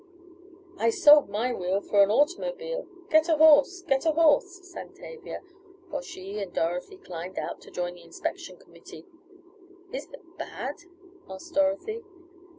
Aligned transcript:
"I 0.79 0.89
sold 0.89 1.29
my 1.29 1.53
wheel 1.53 1.79
for 1.79 2.01
an 2.01 2.09
automobile; 2.09 2.87
Get 3.11 3.29
a 3.29 3.37
horse! 3.37 3.83
Get 3.83 4.03
a 4.07 4.11
horse!" 4.13 4.61
sang 4.67 4.93
Tavia, 4.95 5.43
while 5.91 6.01
she 6.01 6.39
and 6.39 6.51
Dorothy 6.51 6.97
climbed 6.97 7.37
out 7.37 7.61
to 7.61 7.69
join 7.69 7.93
the 7.93 8.01
inspection 8.03 8.57
committee. 8.57 9.05
"Is 9.93 10.07
it 10.11 10.37
bad?" 10.39 10.77
asked 11.29 11.53
Dorothy. 11.53 12.01